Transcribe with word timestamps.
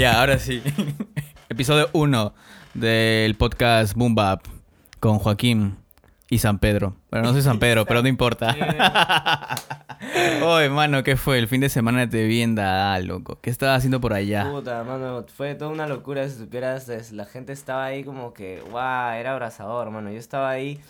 Ya, 0.00 0.18
ahora 0.20 0.38
sí. 0.38 0.62
Episodio 1.50 1.90
1 1.92 2.32
del 2.72 3.34
podcast 3.34 3.94
Boom 3.94 4.14
Bap 4.14 4.40
con 4.98 5.18
Joaquín 5.18 5.76
y 6.30 6.38
San 6.38 6.58
Pedro. 6.58 6.96
Bueno, 7.10 7.26
no 7.26 7.32
soy 7.34 7.42
San 7.42 7.58
Pedro, 7.58 7.84
pero 7.84 8.00
no 8.00 8.08
importa. 8.08 8.56
Oye, 10.42 10.70
mano, 10.70 11.02
¿qué 11.02 11.16
fue? 11.16 11.38
El 11.38 11.48
fin 11.48 11.60
de 11.60 11.68
semana 11.68 12.08
te 12.08 12.24
vi 12.24 12.40
en 12.40 12.54
Dada, 12.54 12.98
loco. 13.00 13.38
¿Qué 13.42 13.50
estabas 13.50 13.76
haciendo 13.78 14.00
por 14.00 14.14
allá? 14.14 14.50
Puta, 14.50 14.82
mano, 14.84 15.26
fue 15.36 15.54
toda 15.54 15.70
una 15.70 15.86
locura, 15.86 16.26
si 16.30 16.38
supieras, 16.38 16.88
es- 16.88 17.12
la 17.12 17.26
gente 17.26 17.52
estaba 17.52 17.84
ahí 17.84 18.02
como 18.02 18.32
que, 18.32 18.62
guau, 18.70 19.12
era 19.18 19.32
abrazador, 19.32 19.90
mano. 19.90 20.10
Yo 20.10 20.18
estaba 20.18 20.48
ahí 20.48 20.80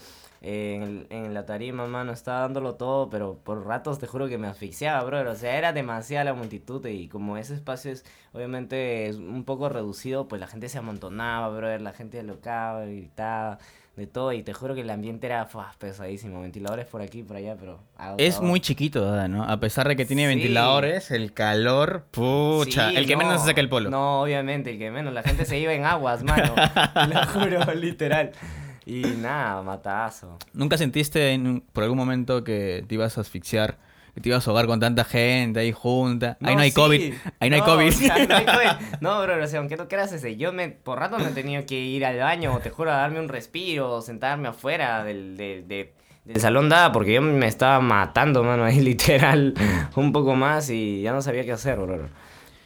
eh, 0.43 0.75
en, 0.77 0.83
el- 0.83 1.07
en 1.11 1.35
la 1.35 1.45
tarima, 1.47 1.87
mano, 1.87 2.13
estaba 2.13 2.41
dándolo 2.41 2.75
todo, 2.77 3.11
pero 3.11 3.39
por 3.45 3.67
ratos 3.67 3.99
te 3.99 4.07
juro 4.07 4.29
que 4.29 4.39
me 4.39 4.47
asfixiaba, 4.47 5.03
brother. 5.05 5.27
O 5.29 5.37
sea, 5.37 5.57
era 5.57 5.73
demasiada 5.73 6.25
la 6.25 6.35
multitud 6.35 6.85
y 6.87 7.09
como 7.09 7.37
ese 7.37 7.55
espacio 7.55 7.93
es, 7.93 8.05
obviamente, 8.33 9.07
es 9.07 9.17
un 9.17 9.45
poco 9.45 9.69
reducido, 9.69 10.29
pues 10.29 10.41
la 10.41 10.47
gente 10.47 10.69
se 10.69 10.79
amontonaba, 10.79 11.49
brother, 11.51 11.83
la 11.83 11.93
gente 11.93 12.23
locaba, 12.23 12.85
gritaba, 12.87 13.59
de 13.97 14.07
todo, 14.07 14.33
y 14.33 14.43
te 14.43 14.55
juro 14.55 14.75
que 14.75 14.81
el 14.81 14.89
ambiente 14.89 15.27
era 15.27 15.45
fuah, 15.45 15.73
pesadísimo. 15.79 16.41
Ventiladores 16.41 16.87
por 16.87 17.03
aquí 17.03 17.23
por 17.23 17.37
allá, 17.37 17.57
pero... 17.61 17.81
Es 18.17 18.41
muy 18.41 18.61
chiquito, 18.61 19.29
¿no? 19.29 19.43
A 19.45 19.61
pesar 19.61 19.89
de 19.89 19.97
que 19.97 20.07
tiene 20.07 20.23
Sí. 20.23 20.29
ventiladores, 20.29 21.11
el 21.11 21.35
calor, 21.35 22.07
pucha. 22.11 22.91
Sí, 22.91 22.97
el 22.97 23.07
que 23.07 23.17
menos 23.17 23.35
no, 23.35 23.41
se 23.41 23.47
saca 23.49 23.61
el 23.61 23.69
polo. 23.69 23.91
No, 23.91 24.23
obviamente, 24.23 24.71
el 24.71 24.79
que 24.79 24.91
menos. 24.91 25.13
La 25.13 25.23
gente 25.23 25.45
se 25.45 25.59
iba 25.59 25.75
en 25.75 25.85
aguas, 25.85 26.23
mano. 26.23 26.55
Lo 27.13 27.27
juro, 27.27 27.75
literal. 27.75 28.31
Y 28.91 29.03
nada, 29.19 29.63
matazo. 29.63 30.37
¿Nunca 30.53 30.77
sentiste 30.77 31.31
en- 31.33 31.61
por 31.73 31.85
algún 31.85 31.99
momento 31.99 32.43
que 32.43 32.85
te 32.89 32.95
ibas 32.97 33.17
a 33.19 33.21
asfixiar, 33.21 33.79
que 34.15 34.21
te 34.21 34.29
ibas 34.31 34.45
a 34.45 34.51
ahogar 34.51 34.67
con 34.67 34.81
tanta 34.81 35.05
gente 35.05 35.61
ahí 35.61 35.71
junta? 35.71 36.37
ahí 36.43 36.57
no 36.57 36.63
hay 36.63 36.71
sí. 36.71 36.77
COVID. 36.77 37.15
Ahí 37.39 37.51
no, 37.51 37.57
hay 37.57 37.63
COVID. 37.63 37.89
o 37.89 37.93
sea, 37.93 38.27
no 38.27 38.35
hay 38.35 38.45
COVID. 38.45 38.87
No, 39.01 39.23
bro, 39.23 39.45
o 39.45 39.47
sea, 39.47 39.61
aunque 39.61 39.77
no 39.77 39.87
creas 39.87 40.13
ese, 40.13 40.37
yo 40.37 40.53
me, 40.53 40.71
por 40.71 40.99
rato 40.99 41.19
me 41.19 41.27
he 41.29 41.31
tenido 41.33 41.65
que 41.67 41.77
ir 41.79 42.05
al 42.05 42.19
baño, 42.19 42.59
te 42.63 42.71
juro, 42.71 42.91
a 42.91 42.97
darme 42.97 43.21
un 43.21 43.29
respiro, 43.29 43.93
o 43.93 44.03
sentarme 44.03 44.49
afuera 44.49 45.05
del, 45.05 45.37
de- 45.37 45.63
de- 45.67 45.93
del 46.25 46.41
salón 46.41 46.69
dada, 46.69 46.91
porque 46.91 47.15
yo 47.15 47.23
me 47.23 47.47
estaba 47.47 47.79
matando, 47.81 48.43
mano, 48.43 48.65
ahí 48.65 48.81
literal, 48.81 49.55
un 49.95 50.13
poco 50.13 50.35
más 50.35 50.69
y 50.71 51.01
ya 51.03 51.13
no 51.13 51.23
sabía 51.23 51.45
qué 51.45 51.53
hacer, 51.53 51.79
bro. 51.79 52.09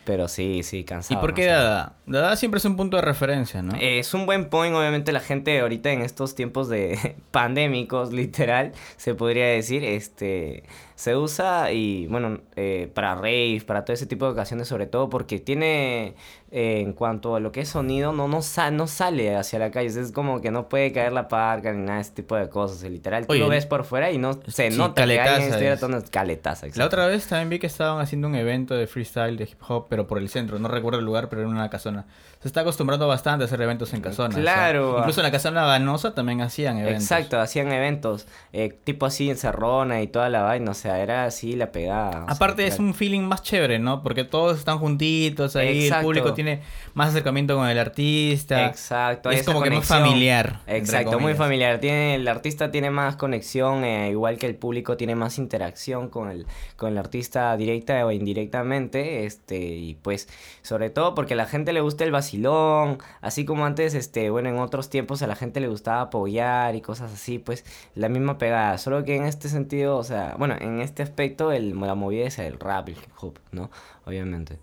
Pero 0.05 0.29
sí, 0.29 0.63
sí, 0.63 0.79
¿Y 0.79 0.85
cansado. 0.85 1.21
por 1.21 1.33
qué. 1.35 1.47
Dada? 1.47 1.95
Dada 2.07 2.37
siempre 2.37 2.59
es 2.59 2.65
un 2.67 2.77
punto 2.77 2.97
de 2.99 3.03
referencia, 3.03 3.63
¿no? 3.63 3.75
Eh, 3.77 3.99
Es 3.99 4.13
un 4.13 4.27
buen 4.27 4.51
point, 4.51 4.75
obviamente 4.75 5.13
la 5.13 5.21
gente 5.21 5.59
ahorita 5.61 5.91
en 5.93 6.03
estos 6.03 6.35
tiempos 6.35 6.69
de 6.69 7.17
pandémicos, 7.31 8.13
literal, 8.13 8.73
se 8.97 9.15
podría 9.15 9.47
decir, 9.47 9.83
este, 9.85 10.65
se 10.95 11.17
usa 11.17 11.73
y 11.73 12.07
bueno, 12.09 12.41
eh, 12.57 12.91
para 12.95 13.15
rave, 13.15 13.63
para 13.67 13.85
todo 13.85 13.95
ese 13.95 14.07
tipo 14.07 14.27
de 14.27 14.33
ocasiones 14.33 14.69
sobre 14.69 14.87
todo, 14.87 15.09
porque 15.09 15.39
tiene, 15.41 16.15
eh, 16.51 16.81
en 16.81 16.93
cuanto 16.93 17.35
a 17.35 17.41
lo 17.41 17.51
que 17.53 17.63
es 17.63 17.69
sonido, 17.71 18.13
no, 18.13 18.29
no, 18.29 18.43
sa- 18.43 18.71
no 18.71 18.87
sale 18.87 19.35
hacia 19.35 19.59
la 19.59 19.71
calle, 19.71 19.87
es 19.89 20.13
como 20.13 20.41
que 20.41 20.51
no 20.51 20.69
puede 20.69 20.93
caer 20.93 21.13
la 21.13 21.27
parca 21.29 21.73
ni 21.73 21.81
nada 21.83 21.95
de 21.97 22.03
ese 22.03 22.13
tipo 22.13 22.37
de 22.37 22.49
cosas, 22.49 22.85
y 22.85 22.91
literal, 22.91 23.27
tú 23.27 23.35
lo 23.35 23.49
ves 23.49 23.65
por 23.67 23.85
fuera 23.85 24.11
y 24.13 24.19
no 24.19 24.35
se 24.47 24.71
sí, 24.71 24.77
nota 24.77 25.05
que 25.07 25.19
alguien 25.21 25.49
estuviera 25.51 25.75
es. 25.75 25.81
tomando 25.81 26.05
caletaza, 26.11 26.67
La 26.75 26.87
otra 26.87 27.07
vez 27.07 27.27
también 27.27 27.49
vi 27.49 27.59
que 27.59 27.67
estaban 27.67 28.01
haciendo 28.01 28.29
un 28.29 28.35
evento 28.37 28.75
de 28.75 28.87
freestyle, 28.87 29.37
de 29.37 29.45
hip 29.45 29.61
hop, 29.67 29.89
pero 29.95 30.09
por 30.09 30.19
el 30.19 30.29
centro. 30.29 30.59
No 30.59 30.67
recuerdo 30.67 30.99
el 30.99 31.05
lugar, 31.05 31.29
pero 31.29 31.43
era 31.43 31.49
una 31.49 31.71
casona. 31.71 32.05
Se 32.43 32.49
está 32.49 32.63
acostumbrando 32.63 33.07
bastante 33.07 33.45
a 33.45 33.47
hacer 33.47 33.63
eventos 33.63 33.95
en 33.95 34.01
casonas. 34.01 34.37
¿no? 34.37 34.43
Claro. 34.43 34.97
Incluso 34.99 35.21
en 35.21 35.27
la 35.27 35.31
casona 35.31 35.65
Ganosa 35.67 36.17
también 36.17 36.41
hacían 36.41 36.79
eventos. 36.79 37.05
Exacto, 37.05 37.39
hacían 37.39 37.71
eventos, 37.71 38.27
eh, 38.53 38.77
tipo 38.83 39.07
así 39.07 39.31
en 39.31 39.37
Cerrona 39.37 40.03
y 40.03 40.09
toda 40.09 40.31
la 40.31 40.43
vaina, 40.43 40.73
o 40.73 40.75
sea, 40.75 40.99
era 40.99 41.27
así 41.27 41.55
la 41.55 41.71
pegada. 41.71 42.11
sea, 42.11 42.25
Aparte 42.27 42.67
es 42.67 42.75
claro. 42.75 42.89
un 42.89 42.95
feeling 42.95 43.21
más 43.21 43.45
chévere, 43.45 43.79
¿no? 43.79 44.03
Porque 44.03 44.25
todos 44.25 44.59
están 44.59 44.79
juntitos 44.79 45.55
ahí, 45.55 45.87
el 45.87 46.03
público 46.03 46.35
tiene 46.35 46.63
más 46.95 47.11
acercamiento 47.11 47.55
con 47.55 47.69
el 47.69 47.79
artista. 47.79 48.67
Exacto, 48.67 49.31
Es 49.31 49.45
como 49.45 49.63
que 49.63 49.71
más 49.71 49.87
familiar. 49.87 50.59
Exacto, 50.67 51.21
muy 51.21 51.35
familiar. 51.35 51.79
Tiene, 51.79 52.17
el 52.17 52.27
artista 52.27 52.73
tiene 52.73 52.91
más 52.91 53.15
conexión, 53.15 53.85
eh, 53.85 54.11
igual 54.11 54.39
que 54.39 54.47
el 54.47 54.57
público 54.57 54.97
tiene 54.97 55.15
más 55.15 55.39
interacción 55.39 56.09
con 56.09 56.33
el, 56.33 56.47
con 56.75 56.91
el 56.91 56.99
artista 56.99 57.57
directa 57.57 58.05
o 58.05 58.11
indirectamente, 58.11 59.25
este, 59.25 59.84
y 59.91 59.95
pues, 59.95 60.29
sobre 60.63 60.91
todo 60.91 61.15
porque 61.15 61.35
a 61.35 61.37
la 61.37 61.47
gente 61.47 61.73
le 61.73 61.81
gusta 61.81 62.05
el 62.05 62.11
vacilón, 62.11 62.99
así 63.21 63.45
como 63.45 63.67
antes, 63.67 63.95
este, 63.95 64.31
bueno, 64.31 64.49
en 64.49 64.59
otros 64.59 64.91
tiempos 64.91 65.23
a 65.23 65.27
la 65.27 65.37
gente 65.37 65.61
le 65.61 65.69
gustaba 65.69 66.03
apoyar 66.03 66.75
y 66.75 66.81
cosas 66.81 67.13
así, 67.13 67.39
pues, 67.39 67.65
la 67.95 68.09
misma 68.09 68.39
pegada, 68.39 68.79
solo 68.79 69.05
que 69.05 69.17
en 69.17 69.25
este 69.25 69.49
sentido, 69.49 69.97
o 69.97 70.05
sea, 70.05 70.35
bueno, 70.39 70.57
en 70.61 70.81
este 70.81 71.03
aspecto, 71.03 71.53
el, 71.53 71.79
la 71.79 71.95
movida 71.95 72.27
es 72.27 72.39
el 72.39 72.59
rap, 72.59 72.89
el 72.89 72.97
hop, 73.21 73.39
¿no? 73.53 73.71
Obviamente. 74.05 74.59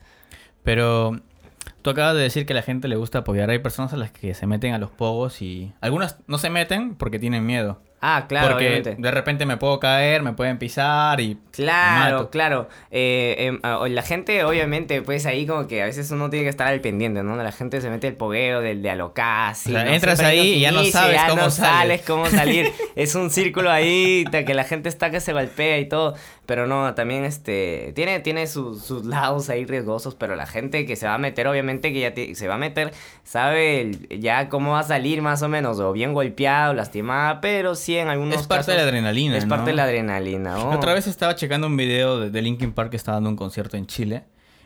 Pero 0.64 1.20
tú 1.82 1.90
acabas 1.90 2.16
de 2.16 2.22
decir 2.22 2.46
que 2.46 2.54
a 2.54 2.56
la 2.56 2.62
gente 2.62 2.88
le 2.88 2.96
gusta 2.96 3.20
apoyar. 3.20 3.50
Hay 3.50 3.60
personas 3.60 3.94
a 3.94 3.98
las 3.98 4.12
que 4.12 4.34
se 4.34 4.48
meten 4.48 4.74
a 4.74 4.80
los 4.80 4.92
pogos 4.92 5.42
y 5.42 5.74
algunas 5.82 6.18
no 6.28 6.38
se 6.38 6.50
meten 6.50 6.96
porque 6.96 7.20
tienen 7.20 7.46
miedo. 7.46 7.80
Ah, 8.04 8.26
claro, 8.28 8.50
porque 8.50 8.66
obviamente. 8.68 8.96
de 8.98 9.12
repente 9.12 9.46
me 9.46 9.58
puedo 9.58 9.80
caer, 9.80 10.24
me 10.24 10.34
pueden 10.34 10.58
pisar 10.58 11.22
y 11.22 11.38
Claro, 11.52 12.18
mato. 12.18 12.30
claro. 12.32 12.68
Eh, 12.90 13.36
em, 13.38 13.60
ah, 13.62 13.86
la 13.88 14.02
gente, 14.02 14.44
obviamente, 14.44 15.04
pues 15.04 15.26
ahí 15.28 15.46
como 15.46 15.68
que 15.68 15.84
a 15.84 15.86
veces 15.86 16.10
uno 16.10 16.30
tiene 16.32 16.46
que 16.46 16.50
estar 16.50 16.68
al 16.68 16.82
pendiente, 16.82 17.22
¿no? 17.22 17.36
La 17.36 17.52
gente 17.52 17.80
se 17.80 17.90
mete 17.92 18.08
el 18.08 18.16
pogueo 18.16 18.62
del 18.62 18.82
de 18.82 18.90
alocasi. 18.90 19.70
O 19.70 19.74
sea, 19.76 19.84
¿no? 19.86 19.92
entras 19.92 20.18
Siempre 20.18 20.40
ahí 20.40 20.54
y 20.54 20.60
ya 20.62 20.72
no 20.72 20.84
sabes 20.86 21.16
ya 21.22 21.28
cómo 21.30 21.44
no 21.44 21.50
sales. 21.52 22.02
cómo 22.02 22.26
salir. 22.26 22.72
es 22.96 23.14
un 23.14 23.30
círculo 23.30 23.70
ahí, 23.70 24.26
que 24.32 24.54
la 24.56 24.64
gente 24.64 24.90
está 24.90 25.12
que 25.12 25.20
se 25.20 25.34
golpea 25.34 25.78
y 25.78 25.88
todo. 25.88 26.16
Pero 26.52 26.68
no, 26.68 26.94
también 26.96 27.24
este, 27.24 27.94
tiene, 27.96 28.20
tiene 28.20 28.46
sus, 28.46 28.82
sus 28.84 29.06
lados 29.06 29.50
ahí 29.50 29.64
riesgosos, 29.64 30.16
pero 30.16 30.36
la 30.36 30.46
gente 30.46 30.86
que 30.86 30.98
se 30.98 31.06
va 31.08 31.14
a 31.14 31.18
meter, 31.18 31.48
obviamente 31.48 31.94
que 31.94 32.02
ya 32.02 32.14
te- 32.14 32.36
se 32.36 32.50
va 32.50 32.56
a 32.56 32.58
meter, 32.58 32.92
sabe 33.24 33.80
el- 33.80 34.20
ya 34.20 34.50
cómo 34.50 34.72
va 34.74 34.80
a 34.80 34.84
salir 34.84 35.22
más 35.22 35.42
o 35.44 35.48
menos, 35.48 35.80
o 35.80 35.94
bien 35.94 36.14
golpeado, 36.14 36.74
lastimada, 36.74 37.40
pero 37.40 37.74
sí 37.76 37.96
en 37.98 38.10
algunos 38.10 38.36
es 38.42 38.48
parte 38.48 38.72
de 38.72 38.78
la 38.80 38.84
adrenalina. 38.84 39.38
Es 39.38 39.46
parte 39.46 39.70
de 39.70 39.78
la 39.78 39.84
adrenalina. 39.86 40.58
La 40.58 40.66
Otra 40.76 40.94
vez 40.94 41.08
estaba 41.08 41.36
checando 41.38 41.68
un 41.68 41.78
video 41.78 42.20
de, 42.20 42.32
de 42.32 42.42
Linkin 42.42 42.74
Park 42.74 42.90
que 42.90 42.98
estaba 42.98 43.16
dando 43.16 43.30
un 43.30 43.38
concierto 43.38 43.78
en 43.78 43.88
Chile 43.88 44.24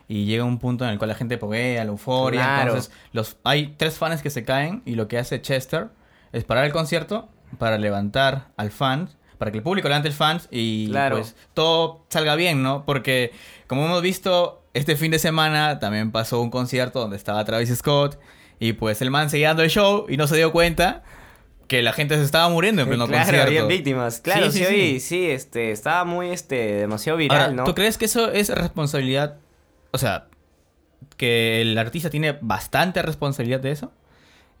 y 0.08 0.24
llega 0.24 0.42
un 0.42 0.58
punto 0.58 0.84
en 0.84 0.90
el 0.90 0.98
cual 0.98 1.10
la 1.10 1.14
gente 1.14 1.38
poguea, 1.38 1.84
la 1.84 1.90
euforia. 1.92 2.40
Claro. 2.40 2.70
Entonces, 2.72 2.90
los, 3.12 3.36
hay 3.44 3.74
tres 3.76 3.96
fans 3.96 4.22
que 4.22 4.30
se 4.30 4.42
caen 4.42 4.82
y 4.84 4.96
lo 4.96 5.06
que 5.06 5.18
hace 5.18 5.40
Chester 5.40 5.86
es 6.32 6.42
parar 6.42 6.64
el 6.64 6.72
concierto 6.72 7.28
para 7.58 7.78
levantar 7.78 8.48
al 8.56 8.72
fan, 8.72 9.08
para 9.38 9.50
que 9.50 9.58
el 9.58 9.62
público 9.62 9.88
levante 9.88 10.08
el 10.08 10.14
fans 10.14 10.48
y 10.50 10.88
Claro. 10.88 11.16
pues 11.16 11.36
todo 11.54 12.04
salga 12.08 12.34
bien, 12.36 12.62
¿no? 12.62 12.84
Porque 12.86 13.32
como 13.66 13.84
hemos 13.86 14.02
visto, 14.02 14.62
este 14.74 14.96
fin 14.96 15.10
de 15.10 15.18
semana 15.18 15.78
también 15.78 16.10
pasó 16.12 16.40
un 16.40 16.50
concierto 16.50 17.00
donde 17.00 17.16
estaba 17.16 17.44
Travis 17.44 17.74
Scott 17.76 18.18
y 18.58 18.72
pues 18.74 19.02
el 19.02 19.10
man 19.10 19.28
seguía 19.30 19.48
dando 19.48 19.62
el 19.62 19.70
show 19.70 20.06
y 20.08 20.16
no 20.16 20.26
se 20.26 20.36
dio 20.36 20.52
cuenta 20.52 21.02
que 21.68 21.82
la 21.82 21.92
gente 21.92 22.16
se 22.16 22.22
estaba 22.22 22.48
muriendo 22.48 22.82
en 22.82 22.88
pleno 22.88 23.06
claro, 23.08 23.24
concierto. 23.24 23.48
habían 23.48 23.66
víctimas. 23.68 24.20
Claro, 24.20 24.50
Sí, 24.52 24.58
sí, 24.60 24.64
sí, 24.64 24.74
sí. 24.74 25.00
sí, 25.00 25.30
este, 25.30 25.72
estaba 25.72 26.04
muy, 26.04 26.30
este, 26.30 26.74
demasiado 26.76 27.18
viral, 27.18 27.40
Ahora, 27.40 27.52
¿no? 27.52 27.64
¿tú 27.64 27.74
crees 27.74 27.98
que 27.98 28.04
eso 28.04 28.30
es 28.30 28.50
responsabilidad? 28.50 29.36
O 29.90 29.98
sea, 29.98 30.26
que 31.16 31.60
el 31.62 31.76
artista 31.76 32.08
tiene 32.08 32.38
bastante 32.40 33.02
responsabilidad 33.02 33.60
de 33.60 33.72
eso. 33.72 33.92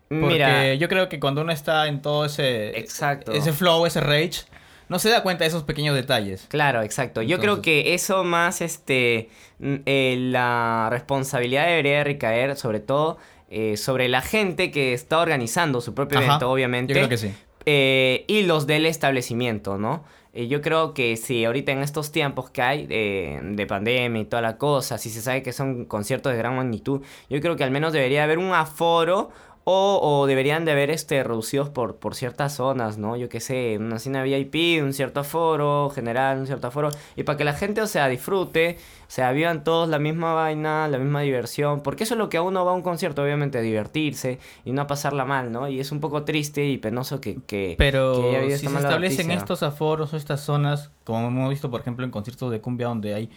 Porque 0.08 0.24
Mira, 0.34 0.74
yo 0.74 0.88
creo 0.88 1.08
que 1.08 1.18
cuando 1.20 1.40
uno 1.42 1.52
está 1.52 1.86
en 1.88 2.00
todo 2.02 2.24
ese, 2.24 2.78
Exacto. 2.78 3.32
ese 3.32 3.52
flow, 3.52 3.86
ese 3.86 4.00
rage, 4.00 4.42
no 4.88 4.98
se 4.98 5.10
da 5.10 5.22
cuenta 5.22 5.44
de 5.44 5.48
esos 5.48 5.64
pequeños 5.64 5.94
detalles. 5.94 6.46
claro, 6.48 6.82
exacto. 6.82 7.22
Yo 7.22 7.38
creo 7.38 7.62
que 7.62 7.94
eso 7.94 8.24
más, 8.24 8.60
este, 8.60 9.30
eh, 9.60 10.16
la 10.20 10.88
responsabilidad 10.90 11.66
debería 11.66 12.04
recaer 12.04 12.56
sobre 12.56 12.80
todo 12.80 13.18
eh, 13.50 13.76
sobre 13.76 14.08
la 14.08 14.22
gente 14.22 14.70
que 14.70 14.92
está 14.92 15.18
organizando 15.20 15.80
su 15.80 15.94
propio 15.94 16.18
Ajá, 16.18 16.26
evento, 16.26 16.50
obviamente. 16.50 16.94
Yo 16.94 17.00
creo 17.00 17.08
que 17.08 17.16
sí. 17.18 17.32
eh, 17.64 18.24
y 18.28 18.42
los 18.42 18.66
del 18.66 18.86
establecimiento, 18.86 19.78
¿no? 19.78 20.04
Eh, 20.32 20.48
yo 20.48 20.60
creo 20.60 20.92
que 20.92 21.16
si 21.16 21.44
ahorita 21.46 21.72
en 21.72 21.78
estos 21.82 22.12
tiempos 22.12 22.50
que 22.50 22.60
hay 22.60 22.86
eh, 22.90 23.40
de 23.42 23.66
pandemia 23.66 24.20
y 24.20 24.24
toda 24.26 24.42
la 24.42 24.58
cosa, 24.58 24.98
si 24.98 25.08
se 25.10 25.22
sabe 25.22 25.42
que 25.42 25.52
son 25.52 25.86
conciertos 25.86 26.32
de 26.32 26.38
gran 26.38 26.56
magnitud, 26.56 27.00
yo 27.30 27.40
creo 27.40 27.56
que 27.56 27.64
al 27.64 27.70
menos 27.70 27.92
debería 27.94 28.22
haber 28.24 28.38
un 28.38 28.52
aforo 28.52 29.30
o, 29.68 29.98
o 30.00 30.26
deberían 30.28 30.64
de 30.64 30.70
haber 30.70 30.90
este, 30.90 31.24
reducidos 31.24 31.70
por, 31.70 31.96
por 31.96 32.14
ciertas 32.14 32.54
zonas, 32.54 32.98
¿no? 32.98 33.16
Yo 33.16 33.28
qué 33.28 33.40
sé, 33.40 33.76
una 33.80 33.98
cena 33.98 34.22
VIP, 34.22 34.80
un 34.80 34.92
cierto 34.92 35.18
aforo 35.18 35.90
general, 35.90 36.38
un 36.38 36.46
cierto 36.46 36.68
aforo, 36.68 36.90
y 37.16 37.24
para 37.24 37.36
que 37.36 37.42
la 37.42 37.52
gente, 37.52 37.82
o 37.82 37.88
sea, 37.88 38.06
disfrute, 38.06 38.78
o 38.78 39.10
sea, 39.10 39.32
vivan 39.32 39.64
todos 39.64 39.88
la 39.88 39.98
misma 39.98 40.34
vaina, 40.34 40.86
la 40.86 40.98
misma 40.98 41.22
diversión, 41.22 41.80
porque 41.82 42.04
eso 42.04 42.14
es 42.14 42.18
lo 42.18 42.28
que 42.28 42.36
a 42.36 42.42
uno 42.42 42.64
va 42.64 42.70
a 42.70 42.74
un 42.74 42.82
concierto, 42.82 43.24
obviamente, 43.24 43.58
a 43.58 43.60
divertirse 43.60 44.38
y 44.64 44.70
no 44.70 44.82
a 44.82 44.86
pasarla 44.86 45.24
mal, 45.24 45.50
¿no? 45.50 45.66
Y 45.66 45.80
es 45.80 45.90
un 45.90 45.98
poco 45.98 46.22
triste 46.22 46.64
y 46.64 46.78
penoso 46.78 47.20
que... 47.20 47.38
que 47.44 47.74
Pero 47.76 48.20
que 48.20 48.36
haya 48.36 48.58
si 48.58 48.68
se 48.68 48.72
establecen 48.72 49.26
noticia. 49.26 49.34
estos 49.34 49.64
aforos 49.64 50.12
o 50.14 50.16
estas 50.16 50.42
zonas, 50.42 50.92
como 51.02 51.26
hemos 51.26 51.50
visto, 51.50 51.72
por 51.72 51.80
ejemplo, 51.80 52.04
en 52.04 52.12
conciertos 52.12 52.52
de 52.52 52.60
cumbia 52.60 52.86
donde 52.86 53.14
hay 53.14 53.30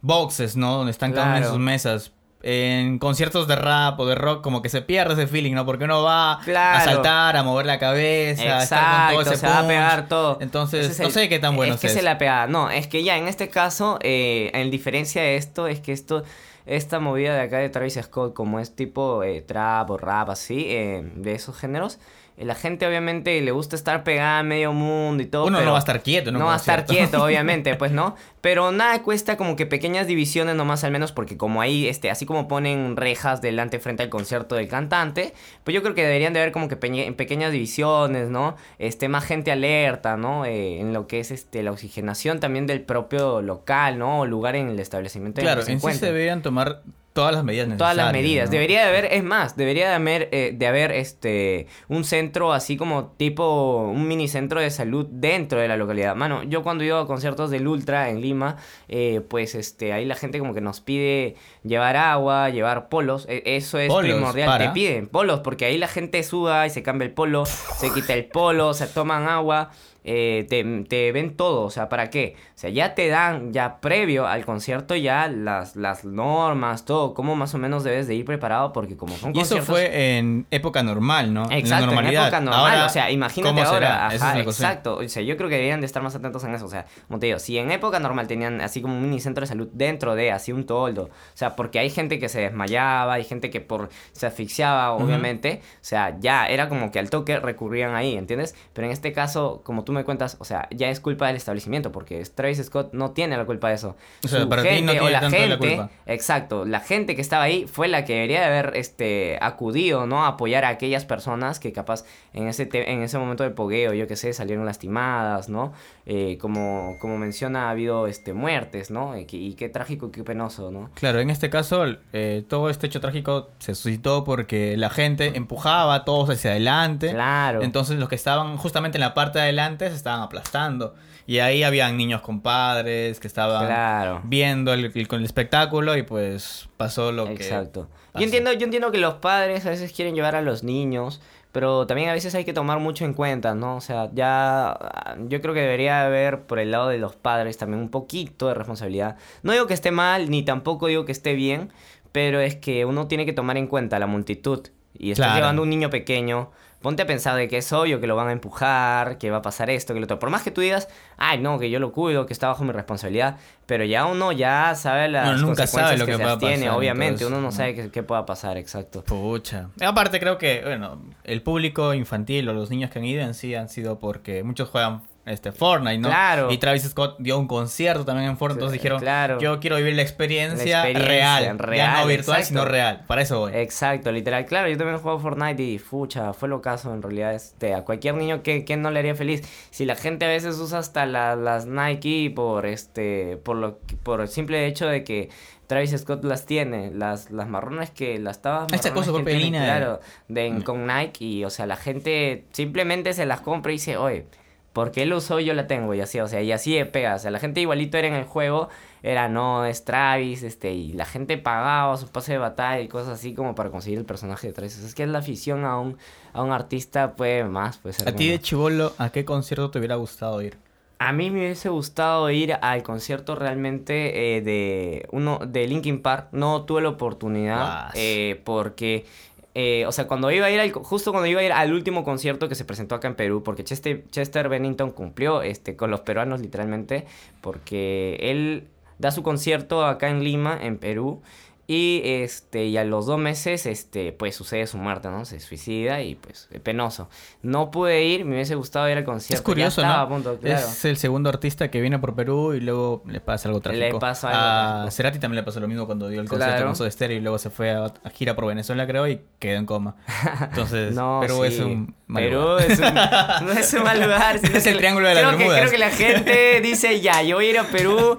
boxes, 0.00 0.56
¿no? 0.56 0.78
Donde 0.78 0.92
están 0.92 1.12
cada 1.12 1.26
uno 1.26 1.36
en 1.36 1.44
sus 1.44 1.58
mesas. 1.58 2.12
En 2.46 2.98
conciertos 2.98 3.48
de 3.48 3.56
rap 3.56 3.98
o 3.98 4.04
de 4.06 4.14
rock, 4.14 4.42
como 4.42 4.60
que 4.60 4.68
se 4.68 4.82
pierde 4.82 5.14
ese 5.14 5.26
feeling, 5.26 5.54
¿no? 5.54 5.64
Porque 5.64 5.84
uno 5.84 6.02
va 6.02 6.40
Claro. 6.44 6.78
a 6.78 6.80
saltar, 6.84 7.36
a 7.38 7.42
mover 7.42 7.64
la 7.64 7.78
cabeza, 7.78 8.58
a 8.58 8.62
estar 8.62 9.14
con 9.14 9.24
todo 9.24 9.32
ese 9.32 9.40
se 9.40 9.46
va 9.46 9.60
a 9.60 9.66
pegar 9.66 10.08
todo. 10.08 10.36
Entonces, 10.42 10.84
Ese 10.90 10.92
es 10.92 11.08
no 11.08 11.10
sé 11.10 11.28
qué 11.30 11.38
tan 11.38 11.56
bueno 11.56 11.74
es 11.74 11.80
que 11.80 11.86
es 11.86 11.94
se 11.94 12.02
la 12.02 12.18
pegada. 12.18 12.46
No, 12.46 12.68
es 12.70 12.86
que 12.86 13.02
ya 13.02 13.16
en 13.16 13.28
este 13.28 13.48
caso, 13.48 13.98
eh, 14.02 14.50
en 14.52 14.70
diferencia 14.70 15.22
de 15.22 15.36
esto, 15.36 15.66
es 15.68 15.80
que 15.80 15.92
esto 15.92 16.22
esta 16.66 16.98
movida 16.98 17.34
de 17.34 17.40
acá 17.42 17.58
de 17.58 17.68
Travis 17.68 17.98
Scott, 18.02 18.34
como 18.34 18.58
es 18.60 18.74
tipo 18.76 19.22
eh, 19.22 19.40
trap 19.42 19.90
o 19.90 19.96
rap, 19.98 20.30
así, 20.30 20.64
eh, 20.68 21.02
de 21.16 21.34
esos 21.34 21.56
géneros, 21.58 21.98
la 22.36 22.54
gente 22.56 22.86
obviamente 22.86 23.40
le 23.40 23.50
gusta 23.52 23.76
estar 23.76 24.02
pegada 24.02 24.40
a 24.40 24.42
medio 24.42 24.72
mundo 24.72 25.22
y 25.22 25.26
todo. 25.26 25.46
Uno 25.46 25.58
pero 25.58 25.66
no 25.66 25.72
va 25.72 25.78
a 25.78 25.80
estar 25.80 26.02
quieto, 26.02 26.32
¿no? 26.32 26.40
No 26.40 26.46
va 26.46 26.54
a 26.54 26.56
estar 26.56 26.84
quieto, 26.84 27.22
obviamente, 27.22 27.74
pues 27.76 27.92
no. 27.92 28.16
Pero 28.40 28.72
nada 28.72 29.00
cuesta 29.02 29.38
como 29.38 29.56
que 29.56 29.64
pequeñas 29.64 30.06
divisiones 30.06 30.54
nomás 30.54 30.84
al 30.84 30.90
menos 30.90 31.12
porque 31.12 31.38
como 31.38 31.62
ahí, 31.62 31.86
este, 31.88 32.10
así 32.10 32.26
como 32.26 32.46
ponen 32.46 32.94
rejas 32.96 33.40
delante 33.40 33.78
frente 33.78 34.02
al 34.02 34.10
concierto 34.10 34.54
del 34.56 34.68
cantante, 34.68 35.32
pues 35.62 35.74
yo 35.74 35.82
creo 35.82 35.94
que 35.94 36.02
deberían 36.02 36.32
de 36.34 36.40
haber 36.40 36.52
como 36.52 36.68
que 36.68 36.78
peñe- 36.78 37.14
pequeñas 37.16 37.52
divisiones, 37.52 38.28
¿no? 38.28 38.56
Este, 38.78 39.08
más 39.08 39.24
gente 39.24 39.50
alerta, 39.50 40.16
¿no? 40.18 40.44
Eh, 40.44 40.80
en 40.80 40.92
lo 40.92 41.06
que 41.06 41.20
es 41.20 41.30
este, 41.30 41.62
la 41.62 41.70
oxigenación 41.72 42.38
también 42.40 42.66
del 42.66 42.82
propio 42.82 43.40
local, 43.40 43.98
¿no? 43.98 44.20
O 44.20 44.26
lugar 44.26 44.56
en 44.56 44.68
el 44.68 44.78
establecimiento 44.78 45.40
en 45.40 45.46
Claro, 45.46 45.60
que 45.60 45.66
se 45.66 45.72
en 45.72 45.80
sí 45.80 45.92
se 45.92 46.06
deberían 46.06 46.42
tomar 46.42 46.82
todas 47.14 47.32
las 47.34 47.42
medidas 47.44 47.68
necesarias. 47.68 47.78
Todas 47.78 47.96
las 47.96 48.12
medidas. 48.12 48.46
¿no? 48.48 48.52
Debería 48.52 48.82
de 48.82 48.88
haber, 48.88 49.04
es 49.06 49.24
más, 49.24 49.56
debería 49.56 49.88
de 49.88 49.94
haber, 49.94 50.28
eh, 50.32 50.52
de 50.54 50.66
haber 50.66 50.92
este 50.92 51.66
un 51.88 52.04
centro 52.04 52.52
así 52.52 52.76
como 52.76 53.12
tipo 53.16 53.84
un 53.90 54.06
mini 54.06 54.28
centro 54.28 54.60
de 54.60 54.68
salud 54.70 55.06
dentro 55.08 55.58
de 55.60 55.68
la 55.68 55.76
localidad. 55.78 56.14
Mano, 56.16 56.42
yo 56.42 56.62
cuando 56.62 56.84
iba 56.84 57.00
a 57.00 57.06
conciertos 57.06 57.50
del 57.50 57.66
Ultra 57.66 58.10
en 58.10 58.20
Lima, 58.20 58.56
eh, 58.88 59.22
pues 59.26 59.54
este 59.54 59.92
ahí 59.92 60.04
la 60.04 60.16
gente 60.16 60.38
como 60.38 60.52
que 60.54 60.60
nos 60.60 60.80
pide 60.80 61.36
llevar 61.62 61.96
agua, 61.96 62.50
llevar 62.50 62.88
polos. 62.88 63.26
E- 63.30 63.42
eso 63.46 63.78
es 63.78 63.88
Polos, 63.88 64.10
primordial. 64.12 64.46
para. 64.48 64.66
Te 64.66 64.70
piden 64.72 65.06
polos 65.06 65.40
porque 65.40 65.64
ahí 65.64 65.78
la 65.78 65.88
gente 65.88 66.22
suda 66.24 66.66
y 66.66 66.70
se 66.70 66.82
cambia 66.82 67.06
el 67.06 67.12
polo, 67.12 67.46
se 67.46 67.92
quita 67.94 68.12
el 68.12 68.26
polo, 68.26 68.74
se 68.74 68.86
toman 68.88 69.28
agua. 69.28 69.70
Eh, 70.06 70.46
te, 70.50 70.62
te 70.84 71.12
ven 71.12 71.34
todo, 71.34 71.62
o 71.62 71.70
sea, 71.70 71.88
¿para 71.88 72.10
qué? 72.10 72.36
O 72.54 72.58
sea, 72.58 72.68
ya 72.68 72.94
te 72.94 73.08
dan, 73.08 73.54
ya 73.54 73.80
previo 73.80 74.26
al 74.26 74.44
concierto, 74.44 74.94
ya 74.94 75.28
las, 75.28 75.76
las 75.76 76.04
normas, 76.04 76.84
todo, 76.84 77.14
cómo 77.14 77.34
más 77.36 77.54
o 77.54 77.58
menos 77.58 77.84
debes 77.84 78.06
de 78.06 78.14
ir 78.14 78.26
preparado, 78.26 78.74
porque 78.74 78.98
como 78.98 79.16
son 79.16 79.34
Y 79.34 79.40
eso 79.40 79.62
fue 79.62 80.18
en 80.18 80.46
época 80.50 80.82
normal, 80.82 81.32
¿no? 81.32 81.50
Exacto, 81.50 81.90
en 81.90 81.96
la 81.96 82.10
en 82.10 82.16
época 82.16 82.40
normal, 82.40 82.60
Ahora, 82.60 82.86
o 82.86 82.88
sea, 82.90 83.10
imagínate 83.10 83.62
ahora, 83.62 84.08
ajá, 84.08 84.38
es 84.38 84.46
exacto, 84.46 84.96
o 84.98 85.08
sea, 85.08 85.22
yo 85.22 85.38
creo 85.38 85.48
que 85.48 85.54
deberían 85.54 85.80
de 85.80 85.86
estar 85.86 86.02
más 86.02 86.14
atentos 86.14 86.44
en 86.44 86.54
eso, 86.54 86.66
o 86.66 86.70
sea, 86.70 86.84
como 87.08 87.18
te 87.18 87.26
digo, 87.26 87.38
si 87.38 87.56
en 87.56 87.70
época 87.70 87.98
normal 87.98 88.26
tenían 88.26 88.60
así 88.60 88.82
como 88.82 88.94
un 88.94 89.02
mini 89.02 89.20
centro 89.20 89.40
de 89.40 89.46
salud 89.46 89.68
dentro 89.72 90.14
de, 90.14 90.32
así 90.32 90.52
un 90.52 90.66
toldo, 90.66 91.04
o 91.04 91.36
sea, 91.36 91.56
porque 91.56 91.78
hay 91.78 91.88
gente 91.88 92.18
que 92.18 92.28
se 92.28 92.42
desmayaba, 92.42 93.14
hay 93.14 93.24
gente 93.24 93.48
que 93.48 93.62
por 93.62 93.88
se 94.12 94.26
asfixiaba, 94.26 94.92
obviamente, 94.92 95.62
o 95.76 95.78
sea, 95.80 96.18
ya 96.20 96.44
era 96.46 96.68
como 96.68 96.92
que 96.92 96.98
al 96.98 97.08
toque 97.08 97.40
recurrían 97.40 97.94
ahí, 97.94 98.16
¿entiendes? 98.16 98.54
Pero 98.74 98.86
en 98.86 98.92
este 98.92 99.14
caso, 99.14 99.62
como 99.64 99.82
tú 99.82 99.93
me 99.94 100.04
cuentas, 100.04 100.36
o 100.40 100.44
sea, 100.44 100.68
ya 100.70 100.90
es 100.90 101.00
culpa 101.00 101.26
del 101.28 101.36
establecimiento, 101.36 101.90
porque 101.92 102.22
Travis 102.34 102.62
Scott 102.64 102.92
no 102.92 103.12
tiene 103.12 103.36
la 103.36 103.46
culpa 103.46 103.68
de 103.70 103.74
eso. 103.76 103.96
O 104.24 104.28
sea, 104.28 104.42
Su 104.42 104.48
para 104.48 104.62
ti 104.62 104.68
no 104.68 104.74
gente 104.74 104.90
o 104.92 104.94
tiene 104.94 105.10
la 105.10 105.20
tanto 105.20 105.36
la 105.38 105.42
gente, 105.48 105.58
culpa. 105.68 105.90
Exacto, 106.06 106.64
la 106.66 106.80
gente 106.80 107.14
que 107.14 107.22
estaba 107.22 107.44
ahí 107.44 107.66
fue 107.66 107.88
la 107.88 108.04
que 108.04 108.14
debería 108.14 108.40
de 108.40 108.46
haber 108.46 108.72
este, 108.76 109.38
acudido, 109.40 110.06
¿no? 110.06 110.24
A 110.24 110.28
apoyar 110.28 110.64
a 110.64 110.68
aquellas 110.68 111.04
personas 111.04 111.58
que 111.60 111.72
capaz 111.72 112.04
en 112.32 112.48
ese, 112.48 112.68
en 112.72 113.02
ese 113.02 113.16
momento 113.18 113.42
de 113.44 113.50
pogueo, 113.50 113.92
yo 113.94 114.06
qué 114.06 114.16
sé, 114.16 114.32
salieron 114.32 114.66
lastimadas, 114.66 115.48
¿no? 115.48 115.72
Eh, 116.06 116.36
como, 116.40 116.96
como 117.00 117.16
menciona, 117.16 117.68
ha 117.68 117.70
habido 117.70 118.06
este, 118.06 118.34
muertes, 118.34 118.90
¿no? 118.90 119.16
Y, 119.16 119.24
qué- 119.24 119.36
y 119.38 119.54
qué 119.54 119.68
trágico, 119.68 120.10
qué 120.10 120.22
penoso, 120.24 120.70
¿no? 120.70 120.90
Claro, 120.94 121.20
en 121.20 121.30
este 121.30 121.48
caso, 121.48 121.84
eh, 122.12 122.44
todo 122.48 122.68
este 122.70 122.86
hecho 122.88 123.00
trágico 123.00 123.50
se 123.58 123.74
suscitó 123.74 124.24
porque 124.24 124.76
la 124.76 124.90
gente 124.90 125.36
empujaba 125.36 125.94
a 125.94 126.04
todos 126.04 126.28
hacia 126.30 126.50
adelante. 126.50 127.10
Claro. 127.10 127.62
Entonces 127.62 127.98
los 127.98 128.08
que 128.08 128.14
estaban 128.16 128.56
justamente 128.56 128.98
en 128.98 129.00
la 129.00 129.14
parte 129.14 129.38
de 129.38 129.44
adelante 129.44 129.83
se 129.90 129.96
estaban 129.96 130.20
aplastando. 130.22 130.94
Y 131.26 131.38
ahí 131.38 131.62
habían 131.62 131.96
niños 131.96 132.20
con 132.20 132.40
padres 132.42 133.18
que 133.20 133.26
estaban 133.26 133.66
Claro. 133.66 134.20
viendo 134.24 134.72
el, 134.74 134.84
el- 134.94 135.24
espectáculo 135.24 135.96
y 135.96 136.02
pues 136.02 136.68
pasó 136.76 137.12
lo 137.12 137.24
que... 137.26 137.32
Exacto. 137.32 137.88
Yo 138.14 138.22
entiendo, 138.22 138.52
yo 138.52 138.64
entiendo 138.64 138.90
que 138.92 138.98
los 138.98 139.14
padres 139.14 139.64
a 139.66 139.70
veces 139.70 139.92
quieren 139.92 140.14
llevar 140.14 140.36
a 140.36 140.42
los 140.42 140.62
niños, 140.62 141.20
pero 141.50 141.86
también 141.86 142.10
a 142.10 142.12
veces 142.12 142.34
hay 142.34 142.44
que 142.44 142.52
tomar 142.52 142.78
mucho 142.78 143.04
en 143.04 143.14
cuenta, 143.14 143.54
¿no? 143.54 143.76
O 143.76 143.80
sea, 143.80 144.10
ya 144.12 144.70
ah, 144.70 145.16
yo 145.28 145.40
creo 145.40 145.54
que 145.54 145.60
debería 145.60 146.04
haber 146.04 146.42
por 146.42 146.58
el 146.58 146.70
lado 146.70 146.88
de 146.88 146.98
los 146.98 147.16
padres 147.16 147.56
también 147.56 147.80
un 147.82 147.88
poquito 147.90 148.48
de 148.48 148.54
responsabilidad. 148.54 149.16
No 149.42 149.52
digo 149.52 149.66
que 149.66 149.74
esté 149.74 149.90
mal, 149.90 150.30
ni 150.30 150.42
tampoco 150.42 150.88
digo 150.88 151.04
que 151.06 151.12
esté 151.12 151.32
bien, 151.34 151.72
pero 152.12 152.38
es 152.40 152.54
que 152.54 152.84
uno 152.84 153.06
tiene 153.08 153.24
que 153.24 153.32
tomar 153.32 153.56
en 153.56 153.66
cuenta 153.66 153.98
la 153.98 154.06
multitud. 154.06 154.68
Y 154.96 155.10
estás 155.10 155.26
Claro. 155.28 155.40
llevando 155.40 155.62
un 155.62 155.70
niño 155.70 155.90
pequeño, 155.90 156.50
ponte 156.84 157.02
a 157.02 157.06
pensar 157.06 157.34
de 157.34 157.48
que 157.48 157.56
es 157.56 157.72
obvio 157.72 157.98
que 157.98 158.06
lo 158.06 158.14
van 158.14 158.28
a 158.28 158.32
empujar, 158.32 159.16
que 159.16 159.30
va 159.30 159.38
a 159.38 159.42
pasar 159.42 159.70
esto, 159.70 159.94
que 159.94 160.00
lo 160.00 160.04
otro. 160.04 160.18
Por 160.18 160.28
más 160.28 160.42
que 160.42 160.50
tú 160.50 160.60
digas, 160.60 160.86
ay, 161.16 161.38
no, 161.38 161.58
que 161.58 161.70
yo 161.70 161.80
lo 161.80 161.92
cuido, 161.92 162.26
que 162.26 162.34
está 162.34 162.48
bajo 162.48 162.62
mi 162.62 162.72
responsabilidad, 162.72 163.38
pero 163.64 163.86
ya 163.86 164.04
uno 164.04 164.32
ya 164.32 164.74
sabe 164.74 165.08
las 165.08 165.28
Uno 165.28 165.38
nunca 165.38 165.62
consecuencias 165.62 165.86
sabe 165.86 165.96
lo 165.96 166.04
que, 166.04 166.12
que 166.12 166.18
se 166.18 166.24
pasar, 166.58 166.76
obviamente, 166.76 167.24
uno 167.24 167.36
no 167.36 167.44
¿no? 167.44 167.52
sabe 167.52 167.74
qué, 167.74 167.90
qué 167.90 168.02
pueda 168.02 168.26
pasar, 168.26 168.58
exacto. 168.58 169.02
Pucha. 169.02 169.70
Aparte 169.80 170.20
creo 170.20 170.36
que, 170.36 170.60
bueno, 170.62 171.00
el 171.24 171.40
público 171.40 171.94
infantil 171.94 172.50
o 172.50 172.52
los 172.52 172.68
niños 172.68 172.90
que 172.90 172.98
han 172.98 173.06
ido 173.06 173.22
en 173.22 173.32
sí 173.32 173.54
han 173.54 173.70
sido 173.70 173.98
porque 173.98 174.44
muchos 174.44 174.68
juegan 174.68 175.00
este 175.26 175.52
Fortnite, 175.52 175.98
¿no? 175.98 176.08
Claro. 176.08 176.50
Y 176.50 176.58
Travis 176.58 176.82
Scott 176.82 177.16
dio 177.18 177.38
un 177.38 177.46
concierto 177.46 178.04
también 178.04 178.28
en 178.30 178.36
Fortnite, 178.36 178.58
entonces 178.60 178.80
dijeron, 178.80 179.00
Claro. 179.00 179.38
yo 179.40 179.58
quiero 179.60 179.76
vivir 179.76 179.94
la 179.94 180.02
experiencia, 180.02 180.82
La 180.82 180.90
experiencia 180.90 181.08
real, 181.08 181.44
ya 181.44 181.52
real, 181.66 182.00
no 182.02 182.06
virtual, 182.06 182.38
exacto. 182.40 182.60
sino 182.60 182.64
real. 182.64 183.04
Para 183.06 183.22
eso 183.22 183.40
voy. 183.40 183.52
Exacto, 183.54 184.12
literal. 184.12 184.44
Claro, 184.46 184.68
yo 184.68 184.76
también 184.76 184.98
juego 184.98 185.18
Fortnite 185.18 185.62
y 185.62 185.78
fucha, 185.78 186.32
fue 186.34 186.48
lo 186.48 186.60
caso 186.60 186.92
en 186.92 187.00
realidad. 187.02 187.34
Este, 187.34 187.74
a 187.74 187.82
cualquier 187.84 188.14
niño 188.16 188.42
que, 188.42 188.64
que 188.64 188.76
no 188.76 188.90
le 188.90 188.98
haría 188.98 189.14
feliz. 189.14 189.42
Si 189.70 189.84
la 189.86 189.94
gente 189.94 190.24
a 190.26 190.28
veces 190.28 190.58
usa 190.58 190.78
hasta 190.78 191.06
la- 191.06 191.36
las 191.36 191.66
Nike 191.66 192.30
por 192.34 192.66
este, 192.66 193.38
por 193.38 193.56
lo 193.56 193.78
por 194.02 194.20
el 194.20 194.28
simple 194.28 194.66
hecho 194.66 194.86
de 194.86 195.04
que 195.04 195.30
Travis 195.66 195.92
Scott 195.98 196.22
las 196.24 196.44
tiene, 196.44 196.90
las, 196.92 197.30
las 197.30 197.48
marrones 197.48 197.90
que 197.90 198.18
las 198.18 198.42
tabas 198.42 198.70
Esta 198.72 198.92
cosa 198.92 199.10
de- 199.12 199.24
claro, 199.50 200.00
de, 200.28 200.62
con 200.62 200.86
Nike 200.86 201.24
y 201.24 201.44
o 201.44 201.50
sea, 201.50 201.64
la 201.66 201.76
gente 201.76 202.44
simplemente 202.52 203.14
se 203.14 203.24
las 203.24 203.40
compra 203.40 203.72
y 203.72 203.76
dice, 203.76 203.96
oye, 203.96 204.26
porque 204.74 205.04
él 205.04 205.10
lo 205.10 205.18
usó 205.18 205.38
yo 205.38 205.54
la 205.54 205.66
tengo 205.66 205.94
y 205.94 206.00
así, 206.00 206.20
o 206.20 206.26
sea, 206.26 206.42
y 206.42 206.50
así 206.52 206.74
de 206.74 206.84
pega, 206.84 207.14
o 207.14 207.18
sea, 207.18 207.30
la 207.30 207.38
gente 207.38 207.60
igualito 207.60 207.96
era 207.96 208.08
en 208.08 208.14
el 208.14 208.24
juego, 208.24 208.68
era 209.04 209.28
no, 209.28 209.64
es 209.64 209.84
Travis, 209.84 210.42
este, 210.42 210.72
y 210.72 210.92
la 210.92 211.06
gente 211.06 211.38
pagaba 211.38 211.96
su 211.96 212.08
pase 212.08 212.32
de 212.32 212.38
batalla 212.38 212.80
y 212.80 212.88
cosas 212.88 213.14
así 213.14 213.34
como 213.34 213.54
para 213.54 213.70
conseguir 213.70 214.00
el 214.00 214.04
personaje 214.04 214.48
de 214.48 214.52
Travis. 214.52 214.78
Es 214.78 214.94
que 214.96 215.04
es 215.04 215.08
la 215.08 215.20
afición 215.20 215.64
a 215.64 215.78
un, 215.78 215.96
a 216.32 216.42
un 216.42 216.50
artista, 216.50 217.14
pues, 217.14 217.48
más, 217.48 217.78
pues, 217.78 218.04
A 218.04 218.16
ti 218.16 218.28
de 218.28 218.40
chivolo, 218.40 218.92
¿a 218.98 219.10
qué 219.10 219.24
concierto 219.24 219.70
te 219.70 219.78
hubiera 219.78 219.94
gustado 219.94 220.42
ir? 220.42 220.58
A 220.98 221.12
mí 221.12 221.30
me 221.30 221.40
hubiese 221.40 221.68
gustado 221.68 222.30
ir 222.30 222.54
al 222.54 222.82
concierto 222.82 223.34
realmente 223.36 224.36
eh, 224.36 224.40
de 224.42 225.06
uno 225.12 225.38
de 225.46 225.68
Linkin 225.68 226.02
Park. 226.02 226.28
No 226.32 226.64
tuve 226.64 226.82
la 226.82 226.88
oportunidad 226.88 227.90
eh, 227.94 228.40
porque, 228.44 229.04
eh, 229.54 229.86
o 229.86 229.92
sea, 229.92 230.08
cuando 230.08 230.32
iba 230.32 230.46
a 230.46 230.50
ir 230.50 230.58
al, 230.58 230.72
justo 230.72 231.12
cuando 231.12 231.28
iba 231.28 231.40
a 231.40 231.44
ir 231.44 231.52
al 231.52 231.72
último 231.72 232.02
concierto 232.02 232.48
que 232.48 232.56
se 232.56 232.64
presentó 232.64 232.96
acá 232.96 233.06
en 233.06 233.14
Perú, 233.14 233.44
porque 233.44 233.62
Chester, 233.62 234.48
Bennington 234.48 234.90
cumplió 234.90 235.42
este 235.42 235.76
con 235.76 235.92
los 235.92 236.00
peruanos 236.00 236.40
literalmente, 236.40 237.06
porque 237.40 238.16
él 238.20 238.66
da 238.98 239.12
su 239.12 239.22
concierto 239.22 239.86
acá 239.86 240.08
en 240.08 240.24
Lima, 240.24 240.58
en 240.60 240.78
Perú. 240.78 241.22
Y 241.66 242.02
este, 242.04 242.66
y 242.66 242.76
a 242.76 242.84
los 242.84 243.06
dos 243.06 243.18
meses, 243.18 243.64
este, 243.64 244.12
pues 244.12 244.36
sucede 244.36 244.66
su 244.66 244.76
muerte, 244.76 245.08
¿no? 245.08 245.24
Se 245.24 245.40
suicida 245.40 246.02
y 246.02 246.14
pues 246.14 246.48
penoso. 246.62 247.08
No 247.40 247.70
pude 247.70 248.04
ir, 248.04 248.26
me 248.26 248.34
hubiese 248.34 248.54
gustado 248.54 248.86
ir 248.90 248.98
al 248.98 249.04
concierto. 249.04 249.40
Es 249.40 249.42
curioso, 249.42 249.80
ya 249.80 249.88
estaba 249.88 250.02
¿no? 250.02 250.04
a 250.04 250.08
punto, 250.16 250.38
claro. 250.38 250.58
Es 250.58 250.84
el 250.84 250.98
segundo 250.98 251.30
artista 251.30 251.70
que 251.70 251.80
viene 251.80 251.98
por 251.98 252.14
Perú 252.14 252.52
y 252.52 252.60
luego 252.60 253.02
le 253.08 253.20
pasa 253.20 253.48
algo 253.48 253.62
trágico. 253.62 253.98
pasa 253.98 254.28
algo 254.28 254.88
A. 254.88 254.90
Cerati 254.90 255.18
también 255.18 255.36
le 255.36 255.42
pasó 255.42 255.58
lo 255.58 255.66
mismo 255.66 255.86
cuando 255.86 256.08
dio 256.10 256.20
el 256.20 256.28
concierto 256.28 256.54
Claro. 256.54 256.66
con 256.66 256.76
Soda 256.76 256.90
Stereo 256.90 257.16
y 257.16 257.20
luego 257.20 257.38
se 257.38 257.48
fue 257.48 257.70
a, 257.70 257.84
a 257.86 258.10
gira 258.10 258.36
por 258.36 258.44
Venezuela, 258.46 258.86
creo, 258.86 259.08
y 259.08 259.22
quedó 259.38 259.56
en 259.58 259.64
coma. 259.64 259.96
Entonces, 260.42 260.94
No, 260.94 261.20
Perú 261.22 261.44
es 261.44 261.58
un 261.60 261.94
mal 262.06 262.24
Perú 262.24 262.40
lugar. 262.40 262.70
es 262.70 262.78
un, 262.78 263.46
no 263.46 263.52
es 263.52 263.72
un 263.72 263.82
mal 263.84 264.00
lugar. 264.02 264.40
Es 264.54 264.66
el 264.66 264.76
triángulo 264.76 265.08
de 265.08 265.14
las 265.14 265.34
creo 265.34 265.38
que, 265.38 265.54
creo 265.60 265.70
que 265.70 265.78
la 265.78 265.90
gente 265.90 266.60
dice, 266.62 267.00
ya, 267.00 267.22
yo 267.22 267.36
voy 267.36 267.46
a 267.46 267.50
ir 267.50 267.58
a 267.58 267.64
Perú, 267.64 268.18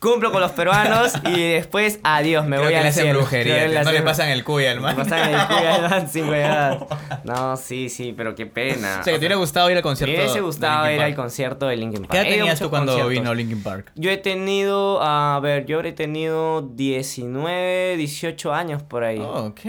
cumplo 0.00 0.32
con 0.32 0.40
los 0.40 0.52
peruanos 0.52 1.12
y 1.26 1.40
después, 1.52 2.00
adiós, 2.02 2.44
me 2.46 2.56
Creo 2.56 2.62
voy 2.64 2.70
que 2.72 2.76
al 2.78 2.82
le 2.84 2.88
hacen 2.90 3.02
cielo. 3.04 3.18
brujería, 3.20 3.54
Creo 3.54 3.56
que 3.68 3.72
que 3.72 3.84
no 3.84 3.90
le 3.92 3.98
hacen- 3.98 4.04
pasan 4.04 4.28
el 4.30 4.44
cuy 4.44 4.66
al 4.66 4.80
man. 4.80 4.96
Me 4.96 5.04
pasan 5.04 5.28
el 5.28 5.34
al 5.34 5.82
man. 5.90 6.86
No, 7.24 7.56
sí, 7.56 7.88
sí, 7.88 8.12
pero 8.16 8.34
qué 8.34 8.46
pena. 8.46 8.98
O 9.00 9.04
sea, 9.04 9.04
que 9.04 9.12
te 9.12 9.18
hubiera 9.18 9.36
gustado 9.36 9.68
ir 9.70 9.76
al 9.76 9.78
Me 9.78 9.82
concierto. 9.82 10.14
hubiese 10.16 10.34
de 10.34 10.40
gustado 10.40 10.82
Linkin 10.84 10.94
ir 10.96 11.02
al 11.02 11.10
Park. 11.10 11.16
concierto 11.16 11.66
de 11.66 11.76
Linkin 11.76 12.00
Park. 12.02 12.10
¿Qué 12.12 12.16
edad 12.18 12.26
He 12.26 12.28
ido 12.28 12.34
a 12.34 12.38
tenías 12.40 12.58
tú 12.58 12.64
muchos 12.64 12.70
cuando 12.70 12.92
conciertos. 12.92 13.10
vino 13.22 13.34
Linkin 13.34 13.62
Park? 13.62 13.92
Yo 13.94 14.10
he 14.10 14.16
tenido, 14.18 15.02
a 15.02 15.40
ver, 15.40 15.64
yo 15.66 15.76
habré 15.76 15.92
tenido 15.92 16.62
19, 16.62 17.96
18 17.96 18.52
años 18.52 18.82
por 18.82 19.04
ahí. 19.04 19.18
Ok. 19.20 19.60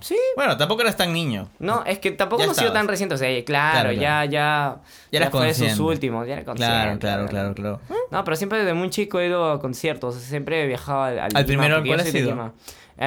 Sí. 0.00 0.16
Bueno, 0.36 0.56
tampoco 0.56 0.82
eras 0.82 0.96
tan 0.96 1.12
niño. 1.12 1.48
No, 1.58 1.82
es 1.84 1.98
que 1.98 2.10
tampoco 2.12 2.40
Ya 2.42 2.46
no 2.46 2.52
ha 2.52 2.54
sido 2.54 2.66
estabas. 2.68 2.80
tan 2.82 2.88
reciente. 2.88 3.14
O 3.14 3.18
sea, 3.18 3.44
claro, 3.44 3.74
Claro, 3.74 3.92
ya, 3.92 4.24
ya. 4.24 4.76
Ya 5.10 5.18
eras 5.20 5.30
fue 5.30 5.46
de 5.46 5.54
sus 5.54 5.78
últimos, 5.78 6.26
ya 6.26 6.34
era 6.34 6.44
consciente. 6.44 6.98
Claro, 6.98 6.98
claro, 6.98 7.26
claro, 7.28 7.54
claro. 7.54 7.80
No, 8.10 8.24
pero 8.24 8.36
siempre 8.36 8.58
desde 8.58 8.74
muy 8.74 8.90
chico 8.90 9.20
he 9.20 9.26
ido 9.26 9.43
a 9.50 9.60
conciertos. 9.60 10.16
Siempre 10.16 10.62
he 10.62 10.66
viajado 10.66 11.02
al, 11.02 11.18
al, 11.18 11.44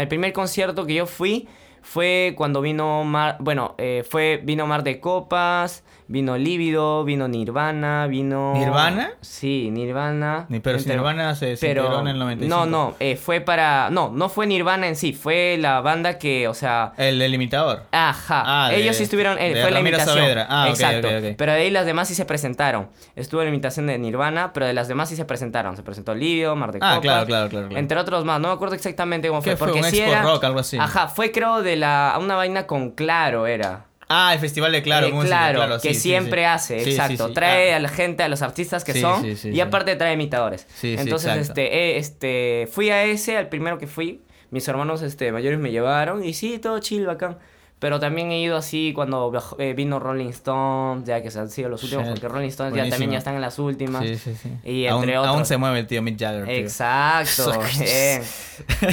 primer 0.07 0.33
concierto 0.33 0.85
que 0.85 0.95
yo 0.95 1.05
fui 1.05 1.47
fue 1.87 2.33
cuando 2.35 2.59
vino 2.59 3.05
Mar, 3.05 3.37
bueno, 3.39 3.73
eh, 3.77 4.03
fue 4.07 4.41
vino 4.43 4.67
Mar 4.67 4.83
de 4.83 4.99
Copas, 4.99 5.85
vino 6.09 6.37
Lívido, 6.37 7.03
vino 7.03 7.27
Nirvana, 7.27 8.07
vino 8.07 8.53
¿Nirvana? 8.55 9.11
Sí, 9.21 9.69
Nirvana. 9.71 10.45
Ni- 10.49 10.59
pero 10.59 10.79
si 10.79 10.89
Nirvana 10.89 11.35
se, 11.35 11.57
se 11.57 11.67
pero 11.67 11.99
en 11.99 12.07
el 12.07 12.19
95. 12.19 12.55
no, 12.55 12.65
no, 12.65 12.95
eh, 12.99 13.15
fue 13.17 13.41
para 13.41 13.89
no, 13.89 14.09
no 14.13 14.29
fue 14.29 14.47
Nirvana 14.47 14.87
en 14.87 14.95
sí, 14.95 15.13
fue 15.13 15.57
la 15.59 15.81
banda 15.81 16.17
que, 16.17 16.47
o 16.47 16.53
sea, 16.53 16.93
El, 16.97 17.21
el 17.21 17.33
imitador. 17.33 17.83
Ajá, 17.91 18.43
Ah, 18.45 18.69
de- 18.69 18.77
ellos 18.81 18.95
sí 18.95 19.03
estuvieron, 19.03 19.37
eh, 19.39 19.53
de 19.53 19.61
fue 19.61 19.71
la 19.71 19.79
imitación. 19.81 20.15
Saavedra. 20.17 20.47
Ah, 20.49 20.69
Exacto. 20.69 21.07
ok, 21.07 21.13
ok. 21.17 21.35
Pero 21.37 21.51
de 21.51 21.57
ahí 21.59 21.69
las 21.71 21.85
demás 21.85 22.07
sí 22.07 22.15
se 22.15 22.25
presentaron. 22.25 22.89
Estuvo 23.15 23.41
la 23.43 23.49
imitación 23.49 23.87
de 23.87 23.97
Nirvana, 23.97 24.53
pero 24.53 24.65
de 24.65 24.73
las 24.73 24.87
demás 24.87 25.09
sí 25.09 25.15
se 25.15 25.25
presentaron. 25.25 25.75
Se 25.75 25.83
presentó 25.83 26.15
Livio, 26.15 26.55
Mar 26.55 26.71
de 26.71 26.79
Ah, 26.81 26.99
claro, 27.01 27.25
claro, 27.25 27.49
claro, 27.49 27.67
claro. 27.67 27.77
Entre 27.79 27.97
otros 27.99 28.23
más. 28.23 28.39
No 28.39 28.47
me 28.49 28.53
acuerdo 28.53 28.75
exactamente 28.75 29.27
cómo 29.27 29.41
fue. 29.41 29.51
¿Qué 29.51 29.57
fue? 29.57 29.67
Porque 29.67 29.81
¿Un 29.81 29.89
sí 29.89 29.97
Expo 29.99 30.11
era. 30.11 30.21
Rock, 30.23 30.43
algo 30.45 30.59
así? 30.59 30.77
Ajá, 30.77 31.07
fue 31.09 31.31
creo 31.31 31.61
de 31.61 31.75
la 31.75 32.17
una 32.21 32.35
vaina 32.35 32.65
con 32.65 32.91
Claro 32.91 33.45
era. 33.47 33.86
Ah, 34.09 34.33
el 34.33 34.39
Festival 34.39 34.71
de 34.71 34.81
Claro, 34.81 35.07
Eh, 35.07 35.11
música, 35.11 35.35
claro, 35.37 35.59
claro, 35.59 35.81
que 35.81 35.93
sí, 35.93 35.99
siempre 35.99 36.41
sí. 36.41 36.45
hace, 36.45 36.79
Sí, 36.83 36.91
exacto. 36.91 37.33
Trae 37.33 37.73
Ah, 37.73 37.77
a 37.77 37.79
la 37.79 37.89
gente, 37.89 38.23
a 38.23 38.29
los 38.29 38.41
artistas 38.41 38.83
que 38.83 38.93
son, 38.99 39.25
y 39.43 39.59
aparte 39.59 39.95
trae 39.95 40.13
imitadores. 40.13 40.65
Entonces, 40.81 41.35
este, 41.37 41.75
eh, 41.75 41.97
este, 41.97 42.69
fui 42.71 42.89
a 42.89 43.03
ese, 43.03 43.35
al 43.37 43.49
primero 43.49 43.77
que 43.77 43.87
fui. 43.87 44.21
Mis 44.49 44.65
hermanos 44.69 45.01
este, 45.01 45.31
mayores 45.33 45.59
me 45.59 45.71
llevaron, 45.71 46.23
y 46.23 46.33
sí, 46.33 46.57
todo 46.57 46.79
chill, 46.79 47.05
bacán. 47.05 47.37
Pero 47.79 47.99
también 47.99 48.31
he 48.31 48.41
ido 48.41 48.57
así 48.57 48.91
cuando 48.95 49.31
eh, 49.59 49.73
vino 49.75 49.99
Rolling 49.99 50.29
Stones, 50.29 51.05
ya 51.07 51.21
que 51.21 51.29
se 51.29 51.39
han 51.39 51.49
sido 51.51 51.69
los 51.69 51.83
últimos, 51.83 52.05
Shit, 52.05 52.13
porque 52.15 52.27
Rolling 52.27 52.47
Stones 52.47 52.73
ya 52.73 52.79
también 52.81 52.89
buenísimo. 52.89 53.11
ya 53.11 53.17
están 53.19 53.35
en 53.35 53.41
las 53.41 53.59
últimas. 53.59 54.03
Sí, 54.03 54.15
sí, 54.17 54.33
sí. 54.35 54.49
Y 54.63 54.87
aún, 54.87 55.03
entre 55.03 55.15
aún 55.17 55.29
otros. 55.29 55.47
se 55.47 55.57
mueve 55.57 55.79
el 55.81 55.85
tío 55.85 56.01
Mick 56.01 56.19
Jagger. 56.19 56.45
tío. 56.45 56.53
Exacto. 56.55 57.51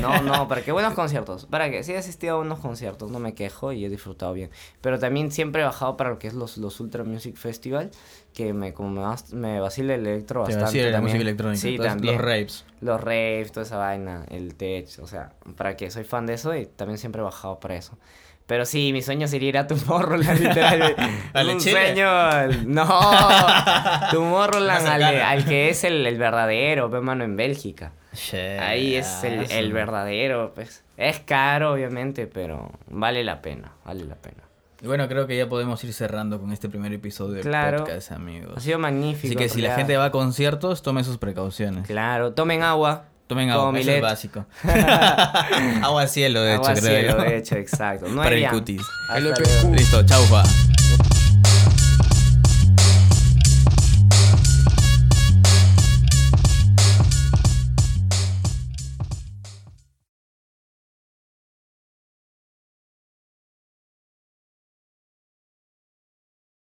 No, 0.03 0.21
no, 0.23 0.49
para 0.49 0.63
que 0.63 0.73
buenos 0.73 0.93
conciertos. 0.95 1.47
Para 1.47 1.71
que 1.71 1.83
sí 1.83 1.93
he 1.93 1.97
asistido 1.97 2.37
a 2.37 2.41
unos 2.41 2.59
conciertos, 2.59 3.11
no 3.11 3.19
me 3.19 3.35
quejo 3.35 3.73
y 3.73 3.85
he 3.85 3.89
disfrutado 3.89 4.33
bien. 4.35 4.51
Pero 4.83 4.99
también 4.99 5.31
siempre 5.31 5.63
he 5.63 5.65
bajado 5.65 5.97
para 5.97 6.11
lo 6.11 6.19
que 6.19 6.27
es 6.29 6.35
los, 6.35 6.59
los 6.59 6.79
Ultra 6.81 7.05
Music 7.05 7.37
Festival, 7.37 7.91
que 8.35 8.53
me, 8.53 8.75
como 8.75 8.91
me, 8.91 9.01
vas- 9.01 9.33
me 9.33 9.61
vacila 9.61 9.95
el 9.95 10.07
electro 10.07 10.41
Te 10.45 10.49
bastante. 10.55 10.65
vacila 10.65 10.91
la 10.91 11.01
música 11.01 11.23
electrónica. 11.23 11.61
Sí, 11.63 11.77
todos 11.77 11.89
también. 11.89 12.15
Los 12.17 12.23
raves. 12.25 12.65
Los 12.83 13.01
raves, 13.01 13.53
toda 13.53 13.65
esa 13.65 13.77
vaina, 13.79 14.27
el 14.31 14.55
tech, 14.57 14.89
o 15.01 15.07
sea, 15.07 15.33
para 15.57 15.75
que 15.77 15.91
soy 15.91 16.05
fan 16.05 16.27
de 16.27 16.35
eso 16.35 16.55
y 16.55 16.67
también 16.67 16.99
siempre 16.99 17.23
he 17.23 17.25
bajado 17.25 17.59
para 17.61 17.77
eso. 17.77 17.97
Pero 18.47 18.67
sí, 18.67 18.93
mi 18.93 19.01
sueño 19.01 19.27
sería 19.27 19.49
ir 19.49 19.59
a 19.59 19.67
Tomorrowland, 19.67 20.39
literal. 20.49 20.95
¿Al 21.33 21.47
de 21.47 21.53
un 21.55 21.61
Chile? 21.61 21.95
sueño. 21.95 22.65
No, 22.67 22.85
Tomorrowland, 24.13 24.87
al, 24.87 25.03
al 25.03 25.45
que 25.45 25.71
es 25.71 25.85
el, 25.85 26.07
el 26.07 26.19
verdadero, 26.19 26.89
ve 26.89 27.01
mano, 27.01 27.25
en 27.25 27.37
Bélgica. 27.37 27.93
Ahí 28.61 28.95
es 28.97 29.25
el, 29.25 29.51
el 29.51 29.73
verdadero, 29.73 30.53
pues. 30.55 30.83
Es 30.97 31.21
caro, 31.21 31.73
obviamente, 31.73 32.27
pero 32.27 32.71
vale 32.89 33.25
la 33.25 33.43
pena, 33.43 33.73
vale 33.85 34.05
la 34.05 34.15
pena. 34.15 34.37
Y 34.83 34.87
bueno, 34.87 35.09
creo 35.09 35.27
que 35.27 35.37
ya 35.37 35.49
podemos 35.49 35.83
ir 35.83 35.93
cerrando 35.95 36.39
con 36.39 36.53
este 36.53 36.69
primer 36.69 36.93
episodio 36.93 37.35
del 37.37 37.43
Claro. 37.45 37.79
podcast, 37.79 38.13
amigos. 38.13 38.53
Ha 38.57 38.61
sido 38.61 38.79
magnífico. 38.79 39.29
Así 39.29 39.37
que 39.37 39.49
si 39.49 39.63
la 39.63 39.75
gente 39.75 39.97
va 39.97 40.07
a 40.07 40.11
conciertos, 40.11 40.83
tome 40.83 41.03
sus 41.03 41.17
precauciones. 41.17 41.87
Claro, 41.87 42.35
tomen 42.35 42.63
agua. 42.63 43.07
Tomen 43.27 43.49
Como 43.49 43.69
agua, 43.69 43.79
eso 43.79 43.91
es 43.91 44.03
básico. 44.03 44.45
agua 45.83 46.07
cielo, 46.07 46.43
de 46.43 46.55
agua 46.55 46.73
hecho, 46.73 46.81
creo 46.83 46.95
cielo, 47.01 47.17
yo. 47.17 47.25
de 47.25 47.37
hecho, 47.39 47.55
exacto. 47.57 48.09
No 48.09 48.17
Para 48.17 48.37
hay 48.37 48.45
el 48.45 48.51
cutis. 48.51 48.83
Hasta. 49.09 49.69
Listo, 49.71 50.03
chaufa. 50.05 50.43